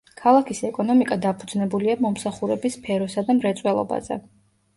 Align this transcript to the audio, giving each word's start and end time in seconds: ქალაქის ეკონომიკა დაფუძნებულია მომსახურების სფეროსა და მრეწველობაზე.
ქალაქის 0.19 0.61
ეკონომიკა 0.69 1.17
დაფუძნებულია 1.25 1.97
მომსახურების 2.07 2.79
სფეროსა 2.79 3.25
და 3.29 3.37
მრეწველობაზე. 3.43 4.21